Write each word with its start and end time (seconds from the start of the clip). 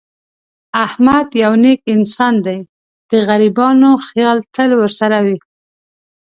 احمد 0.85 1.27
یو 1.43 1.53
نېک 1.63 1.79
انسان 1.95 2.35
دی. 2.45 2.59
د 3.09 3.11
غریبانو 3.27 3.91
خیال 4.07 4.37
تل 4.55 4.69
ورسره 4.81 5.17
وي. 5.25 5.37